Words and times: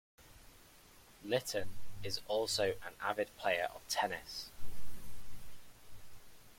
Litton 1.23 1.77
is 2.01 2.21
also 2.27 2.71
an 2.83 2.95
avid 3.03 3.29
player 3.37 3.69
of 3.71 3.87
tennis. 3.87 4.49